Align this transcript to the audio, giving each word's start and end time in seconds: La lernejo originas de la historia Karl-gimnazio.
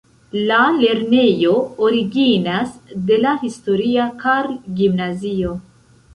La 0.51 0.59
lernejo 0.77 1.51
originas 1.87 2.73
de 3.11 3.21
la 3.27 3.35
historia 3.51 4.09
Karl-gimnazio. 4.27 5.55